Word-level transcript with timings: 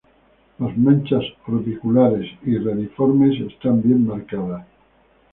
Las 0.57 0.75
manchas 0.79 1.21
orbiculares 1.45 2.27
y 2.43 2.57
reniformes 2.57 3.39
están 3.39 3.83
bien 3.83 4.07
marcadas. 4.07 4.65